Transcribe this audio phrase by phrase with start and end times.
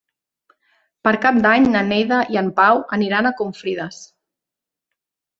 [1.07, 4.01] Per Cap d'Any na Neida i en Pau aniran a Confrides.